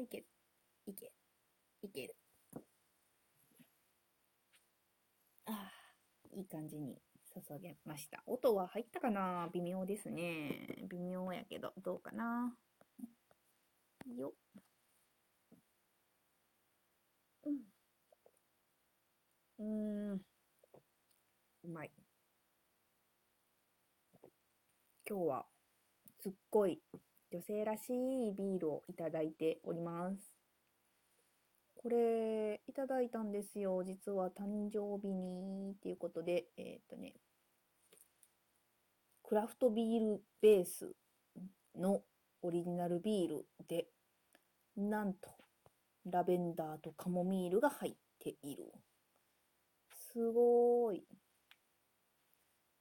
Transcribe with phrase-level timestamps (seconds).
[0.00, 0.26] いける、
[0.86, 1.12] いけ、
[1.82, 2.16] いける。
[5.46, 5.72] ああ、
[6.34, 6.96] いい感じに
[7.34, 8.22] 注げました。
[8.26, 9.50] 音は入ったかな？
[9.52, 10.86] 微妙ですね。
[10.88, 12.56] 微妙やけど、どうかな？
[14.16, 14.62] よっ。
[17.44, 17.58] うん。
[19.58, 20.20] うーん。
[21.64, 21.90] うまい。
[25.06, 25.46] 今日は
[26.22, 26.80] すっごい
[27.32, 30.16] 女性らしいビールをいただいております。
[31.76, 33.82] これいただいたんですよ。
[33.84, 37.14] 実は誕生日にっていうことで、えーっとね、
[39.22, 40.92] クラフトビールベース
[41.78, 42.02] の
[42.42, 43.86] オリジナルビールで、
[44.76, 45.30] なんと
[46.04, 48.72] ラベンダーとカモミールが入っている。
[50.12, 51.04] すごーい。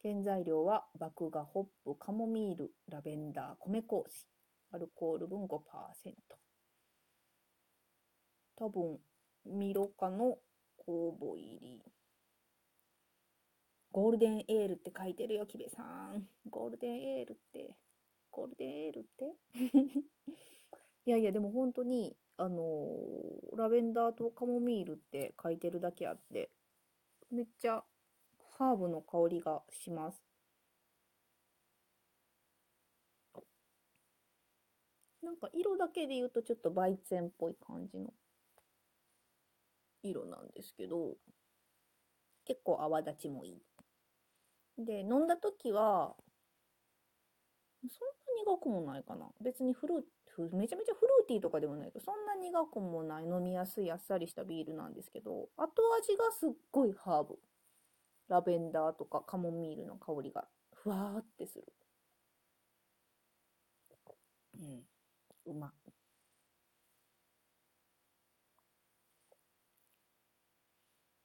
[0.02, 4.28] 原材料は麦芽、ホップ、カモミール、ラベンダー、米麹。
[4.72, 5.60] アルコール分5%。
[8.56, 9.00] 多分、
[9.46, 10.38] ミロカの
[10.88, 11.82] 酵母入り。
[13.92, 16.28] ゴールデンエールって書いてるよ、キベさん。
[16.50, 17.76] ゴールデンエールって。
[18.32, 19.36] ゴールデンエールって？
[21.06, 26.52] いやいや、でも本当に、あのーラベンダーとカモミールって書いてるだけあって、
[27.32, 27.84] めっちゃ
[28.58, 30.29] ハーブの香りがします。
[35.22, 38.14] なんか色だけで言うとちょっとバイツェンっぽい感じの
[40.04, 41.16] 色なんですけど、
[42.44, 43.62] 結構泡立ちもいい。
[44.80, 46.16] で、飲んだ時は、
[47.90, 48.08] そん
[48.46, 49.28] な苦くもないかな。
[49.42, 57.40] 別にフルーフめちゃめちゃフルーティーとかでもないけど、そんな苦くもない飲みやすいあっさりしたビールなんですけど、後味がすっごいハーブ。
[58.30, 61.66] ラベンダーとかカモミールの香りがふわーってする。
[64.54, 64.89] うん。
[65.50, 65.72] うま。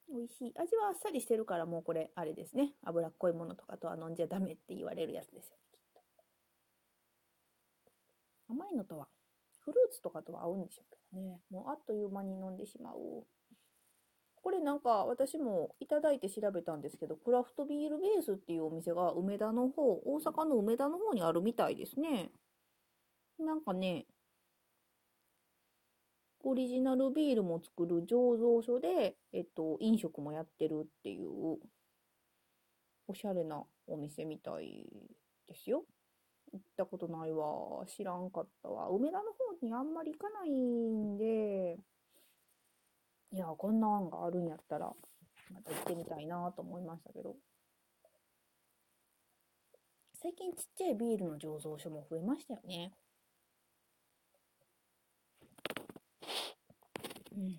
[0.09, 0.55] 美味しい。
[0.57, 2.75] 味はあっさりしてるからもうこれ、あれですね。
[2.85, 6.01] 脂っこいものとかとは飲んじゃダメって言われるやつですよ、きっと。
[8.49, 9.09] 甘いのとは、
[9.61, 11.41] フルーツとかとは合うんでしょうけどね。
[11.51, 13.27] もうあっという間に飲んでしまう。
[14.37, 22.31] これなんか私もいただいて調べたんですけど、クラフトビールベースっていうお店が梅田の方、大阪の梅田の方にあるみたいですね。
[23.39, 24.07] なんかね、
[26.47, 31.59] オリジナルビールも作る醸造所で、えっと、飲食もやってるっていう、
[33.09, 34.85] おしゃれなお店みたい
[35.49, 35.85] ですよ。
[36.53, 37.85] 行ったことないわ。
[37.87, 38.89] 知らんかったわ。
[38.91, 41.79] 梅田の方にあんまり行かないんで、
[43.33, 44.93] いや、こんな案があるんやったら、
[45.51, 47.37] また行ってみたいなと思いましたけど。
[50.23, 52.93] 最近ちっちゃいビールの醸造所も増えましたよね。
[57.37, 57.59] うん。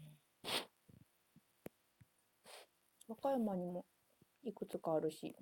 [3.07, 3.83] 和歌山にも
[4.43, 5.35] いくつかあるし。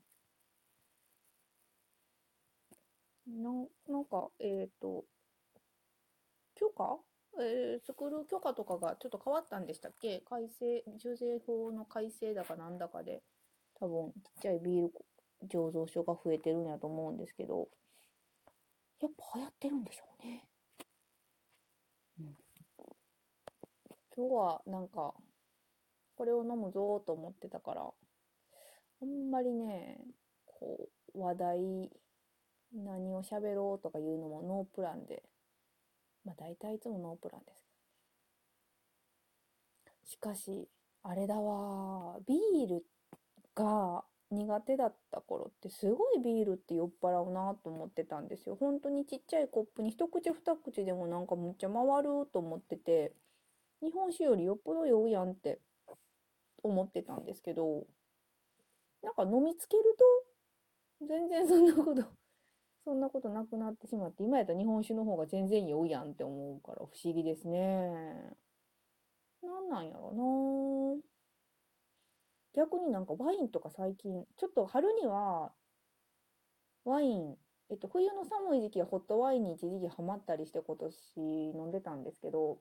[3.27, 5.05] なん、なんか、えっと、
[6.55, 6.99] 許可？
[7.39, 10.22] えー作る許可とかがちょっと変わったんでしたっけ？
[10.22, 13.22] 改正、酒税法の改正だかなんだかで、
[13.75, 14.93] 多分ちっちゃいビール
[15.47, 17.69] 醸造所が増えてるんやと思うんですけど、
[18.99, 20.47] やっぱ流行ってるんでしょうね。
[22.19, 22.35] うん。
[24.16, 25.16] 今日はなんか、
[26.16, 27.81] これを飲むぞーと思ってたから、
[29.01, 30.00] あんまりね、
[30.46, 31.91] こう、話題、
[32.75, 35.23] 何を喋ろうとかいうのもノープランで、
[36.25, 37.68] まあ大体いつもノープランですけ
[39.90, 39.94] ど。
[40.06, 40.69] しかし、
[41.02, 42.85] あれだわ、ビール
[43.56, 48.56] が苦手だった頃ってすごいビールって酔っ払うなと思ってたんですよ。
[48.56, 53.14] 本当にちっちゃいコップに一口二口でもなんかむっちゃ回ると思ってて、
[53.84, 55.59] 日本酒よりよっぽど酔うやんって
[56.64, 57.85] 思ってたんですけど、
[59.02, 59.84] なんか飲みつける
[61.02, 62.03] と、全然そんなこと、
[62.85, 68.38] そんなことなくなってしまって、今やったら日本酒の方が全然酔うやんって思うから不思議ですね。
[69.41, 70.14] なんなんやろ
[70.96, 71.02] な
[72.53, 75.52] 逆になんかワインとか最近、ちょっと春には
[76.85, 77.38] ワイン、
[77.70, 82.59] えっと、冬の寒い時期はホットワインに一時期ハマったりして今年飲んでたんですけど、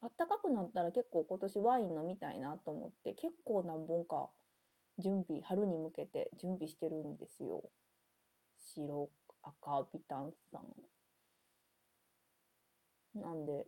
[0.00, 4.30] あったかくなったら結構今年ワイン飲みたいなと思って、結構何本か
[4.98, 7.70] 準備、春に向けて準備してるんですよ。
[8.56, 9.10] 白、
[9.42, 10.62] 赤、ビタン酸。
[13.14, 13.66] なんで、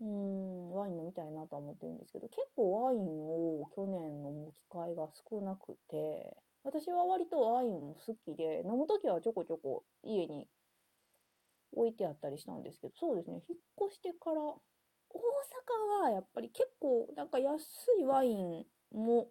[0.00, 10.46] うーん、ワイン飲みたいなと思ってるんですけど、結構ワインを去年飲む機会が少なくて、私は割とワインも好きで、飲むときはちょこちょこ家に
[11.72, 13.58] 置いてあったりしたんですけど、そうですね、引っ
[13.88, 15.18] 越してから、大
[16.00, 17.62] 阪はやっぱり結構、なんか安
[18.00, 19.28] いワインも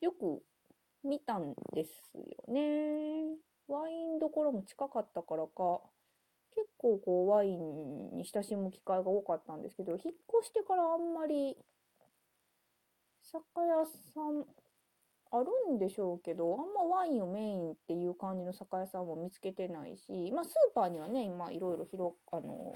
[0.00, 0.42] よく
[1.04, 3.36] 見たんですよね。
[3.68, 5.80] ワインどころも近かったからか、
[6.54, 9.98] 結構こうワインに親しむ機会が多かったんですけど、引っ
[10.40, 11.56] 越してからあんまり
[13.22, 14.44] 酒屋さん
[15.32, 22.74] あるんでしょうけど、あんまワインをメインっていう感じの酒屋さんも見つけてないし、まあスーパーにはね、今いろいろ広、あの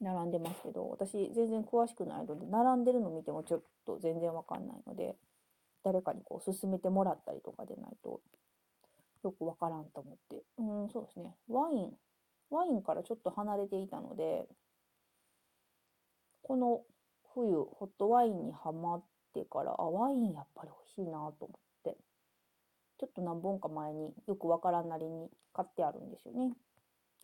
[0.00, 5.14] 並んでますけど、私全然詳しくないので、並んでるの見てもちょっと全然わかんないので、
[5.84, 8.22] 誰かにこう勧めてもらったりとかでないと、
[9.24, 10.42] よくわからんと思って。
[10.56, 11.34] うん、そうですね。
[11.48, 11.92] ワイン、
[12.48, 14.46] ワインからちょっと離れていたので、
[16.42, 16.80] この
[17.34, 21.96] 冬、ホットワインにはまってってから、あ、ワインやっぱり美味しいなと思って、
[22.98, 26.52] ちょっと何本か前によくわからんなりに買ってあるんですよね。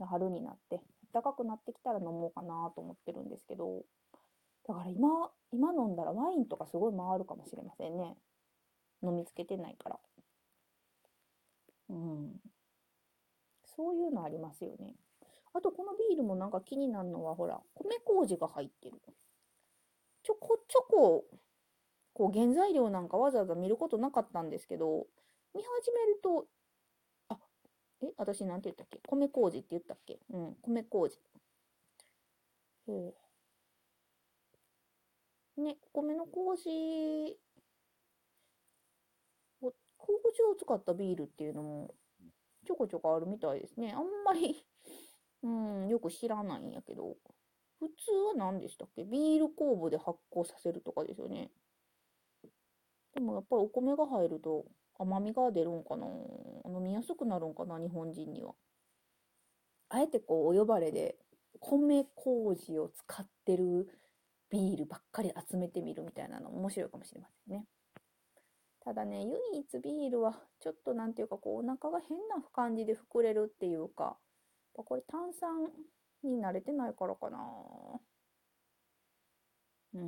[0.00, 0.80] 春になって、
[1.12, 3.84] 暖かくなってきたら飲もうかなと思ってるんですけど、
[4.66, 8.16] だから今、今飲んだらワインとかすごい回るかもしれませんね。
[9.02, 10.00] 飲みつけてないから。
[11.90, 12.40] うん。
[13.76, 14.94] そういうのありますよね。
[15.52, 19.00] あと、このビールもなんか気になるのは、ほら、米麹が入ってる。
[20.22, 21.24] ちょこちょこ、
[22.14, 25.06] こう、原材料なんかわざわざ見ることなかったんですけど、
[25.54, 26.46] 見始めると、
[27.28, 27.38] あ、
[28.02, 29.00] え、私なんて言ったっけ？
[29.06, 30.20] 米麹って言ったっけ？
[30.30, 31.20] うん、米麹。
[32.86, 37.38] えー、ね、米の麹
[39.98, 41.94] 麹を使ったビールっていうのも
[42.66, 43.94] ちょこちょこあるみたいですね。
[43.96, 44.66] あんまり
[45.42, 47.16] うん、よく知らないんやけど。
[47.80, 49.04] 普通は何でしたっけ？
[49.04, 51.50] ビール酵母で発酵させるとかですよね。
[53.14, 54.64] でもやっぱりお米が入ると
[54.98, 56.06] 甘みが出るんかな？
[56.66, 57.78] 飲みやすくなるんかな？
[57.78, 58.54] 日本人には。
[59.88, 61.16] あえてこうお呼ばれで
[61.60, 63.88] 米麹を使ってる
[64.50, 67.64] ビールばっかり集めてみるみたいなの面白いかもしれませんね。
[68.84, 74.16] ただね、唯一ビールはちょっとなんていうかこうお腹が変な感じで膨れるっていうか、
[74.74, 75.70] これ炭酸
[76.22, 77.38] に慣れてないからかな。
[79.94, 80.02] うん、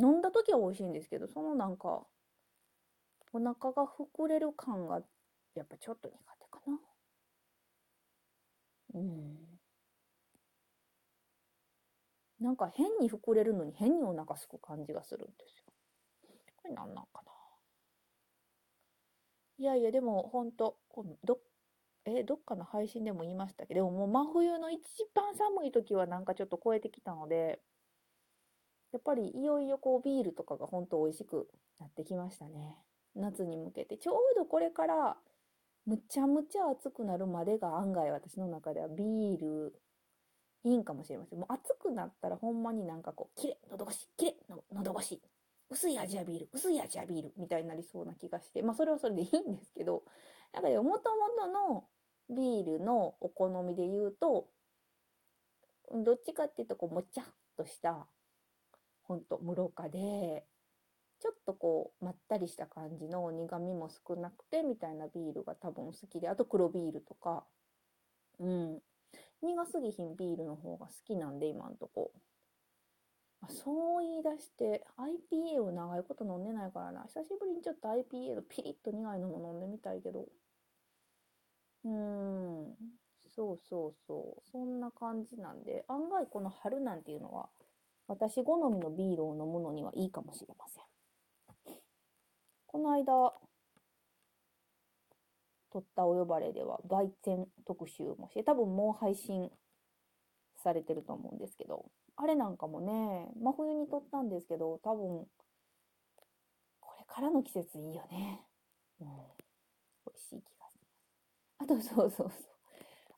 [0.00, 2.06] 飲んだ時は美味しいんですけど、そのなんか、
[3.32, 5.00] お腹が膨れる感が
[5.54, 6.78] やっぱちょっと苦手かな。
[8.94, 9.60] うん。
[12.40, 15.64] なんか変に膨れるのに変にお腹すく感じがするんですよ。
[16.56, 17.30] これ何なんかな。
[19.58, 20.76] いやいや、でも本当
[21.22, 21.38] ど、
[22.06, 24.80] え、どっかの配信でも言いましたけど、ももう真冬の一
[25.14, 27.60] 番寒い時はなんかちょっと超えてきたので、
[28.92, 31.48] やっぱりいよいよこうビールとかが本当美味しく
[31.78, 32.76] なってきましたね。
[33.16, 33.96] 夏に向けて。
[33.96, 35.16] ちょうどこれから
[35.86, 39.74] むちゃむちゃ暑くなるまでが案外私の中ではビール
[40.64, 41.38] いいんかもしれません。
[41.38, 45.22] もう暑くなったらほんまになんかこう、きれ喉越し、きれいの喉越し
[45.70, 50.02] 薄いアジアビール、薄いアジアビールみたいになりそうな気がして、まあそれはそれでいいんですけど、
[50.52, 51.84] なんかでもともとの
[52.28, 54.48] ビールのお好みで言うと、
[55.92, 57.24] どっちかっていうとこうもちゃっ
[57.56, 58.06] とした、
[59.02, 60.44] ほんと無かで、
[61.20, 67.44] ちょっとこうまったりした感じの苦味も少なくてみたいなビールが多分好きで、あと黒ビールとか、
[68.38, 68.78] うん。
[69.42, 72.10] 苦すぎひんビールの方が好きなんで今んとこ。
[73.48, 77.04] そう言い出して IPA を長いこと飲んでないからな。
[77.04, 80.26] 久しぶりにちょっと IPA のピリッと苦いのも飲んでみたいけど。
[81.84, 82.76] うーん。
[83.34, 84.50] そうそうそう。
[84.50, 87.48] そんな感じなんで、案外この春なんていうのは、
[88.06, 90.89] 私好みのビールを飲むのにはいいかもしれません。
[92.70, 93.34] この間、
[95.72, 99.50] 撮ったお呼ばれでは、焙煎特集もして、多分もう配信
[100.62, 105.26] されてると思うんですけど、あれなんかもね、真冬に撮ったんですけど、多分、
[106.78, 108.46] これからの季節いいよね。
[109.00, 109.08] うん。
[109.08, 111.58] 美味しい気がします。
[111.58, 112.50] あと、そうそうそう。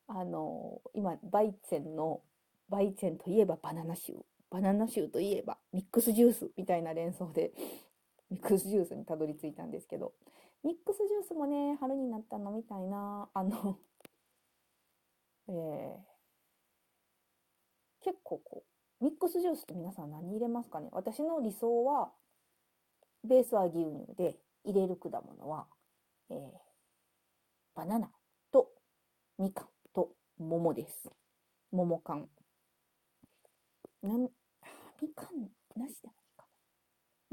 [0.07, 2.23] あの、今、バイチェンの、
[2.69, 4.13] バイチェンといえばバナナ臭。
[4.49, 7.53] バナナ臭といえばミックスジュースみたいな連想で、
[8.33, 10.11] ミックスジュースにたどり着いたんですけど、
[10.63, 13.77] ミックスジュースもね、春になったのみたいな、あの、
[15.49, 15.97] えー、
[18.01, 18.63] 結構こ
[18.99, 20.89] う、ミックスジュースって皆さん何入れますかね？
[20.93, 22.11] 私の理想は、
[23.23, 25.67] ベースは牛乳で、入れる果物は、
[26.29, 26.51] えー、
[27.75, 28.11] バナナ
[28.51, 28.71] と
[29.37, 31.11] みかんと桃です。
[31.71, 32.27] 桃缶。
[34.01, 34.31] なん、
[35.01, 36.09] みかんなしで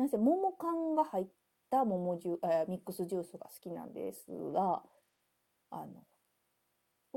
[0.01, 0.05] な。
[0.05, 1.27] なぜ桃缶が入っ
[1.71, 4.83] た桃ジュ、えー、ミックスジュースが好きなんですが、
[5.71, 5.87] あの、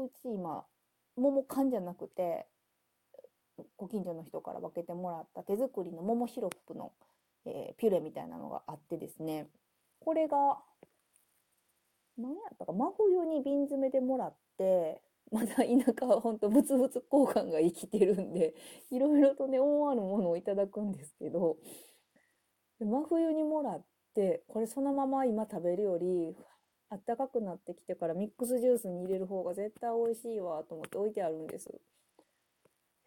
[0.03, 0.65] うち今、
[1.15, 2.45] 桃缶じゃなくて、
[3.77, 6.91] ご近所の人から分けてもらった手作りの桃シロップの、
[7.45, 9.47] えーピュレみたいなのがあってですね、
[9.99, 10.59] これが、
[12.17, 15.63] 何やったか、真冬に瓶詰めでもらって、まだ田
[15.99, 18.53] 舎は本当ブツブツ交換が生きてるんで、
[18.91, 21.57] いろいろとね、思わぬものをいただくんですけど、
[22.83, 23.81] で真冬にもらっ
[24.13, 26.35] て、これそのまま今食べるより、
[26.89, 31.73] あったかくなってきてからミックスジュースに入れる方が絶対美味しいわと思って置いてあるんです。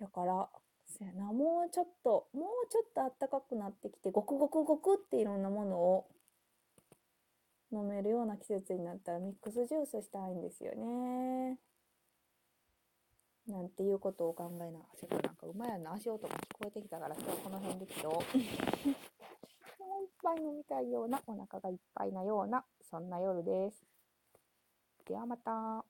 [0.00, 0.48] だから、
[0.86, 6.06] そやな、もうちょっと、もうちょっとあったかくなってきて、ごくごくごくっていろんなものを
[7.70, 11.58] 飲めるような季節になったらミックスジュースしたいんですよね。
[13.46, 18.22] なんていうことを考えながら、せかなんか馬やの足音が聞こえてきたから今日この辺で切ろ
[20.00, 23.82] いっぱい飲みたいような、お腹がいっぱいなような、そんな夜です。
[25.06, 25.86] ではまた。